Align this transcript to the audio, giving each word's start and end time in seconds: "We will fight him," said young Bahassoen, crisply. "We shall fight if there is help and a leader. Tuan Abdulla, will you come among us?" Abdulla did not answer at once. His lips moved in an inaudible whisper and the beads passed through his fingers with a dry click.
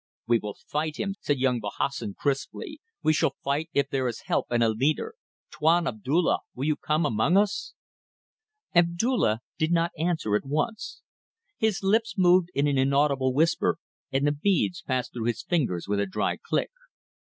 "We 0.25 0.39
will 0.39 0.55
fight 0.55 0.97
him," 0.97 1.13
said 1.19 1.37
young 1.37 1.59
Bahassoen, 1.59 2.15
crisply. 2.15 2.81
"We 3.03 3.13
shall 3.13 3.35
fight 3.43 3.69
if 3.71 3.89
there 3.91 4.07
is 4.07 4.21
help 4.21 4.47
and 4.49 4.63
a 4.63 4.69
leader. 4.69 5.13
Tuan 5.51 5.85
Abdulla, 5.85 6.39
will 6.55 6.65
you 6.65 6.75
come 6.75 7.05
among 7.05 7.37
us?" 7.37 7.75
Abdulla 8.73 9.41
did 9.59 9.71
not 9.71 9.91
answer 9.95 10.35
at 10.35 10.43
once. 10.43 11.03
His 11.55 11.83
lips 11.83 12.15
moved 12.17 12.49
in 12.55 12.65
an 12.65 12.79
inaudible 12.79 13.31
whisper 13.31 13.77
and 14.11 14.25
the 14.25 14.31
beads 14.31 14.81
passed 14.81 15.13
through 15.13 15.25
his 15.25 15.43
fingers 15.43 15.87
with 15.87 15.99
a 15.99 16.07
dry 16.07 16.35
click. 16.35 16.71